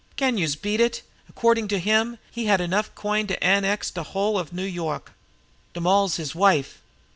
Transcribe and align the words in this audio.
"Can 0.15 0.35
youse 0.39 0.55
beat 0.55 0.79
it! 0.81 1.03
Accordin' 1.29 1.67
to 1.67 1.77
him, 1.77 2.17
he 2.31 2.45
had 2.45 2.59
enough 2.59 2.89
coin 2.95 3.27
to 3.27 3.43
annex 3.43 3.91
de 3.91 4.01
whole 4.01 4.39
of 4.39 4.51
Noo 4.51 4.65
Yoik! 4.65 5.11
De 5.75 5.79
moll's 5.79 6.15
his 6.15 6.33
wife. 6.33 6.81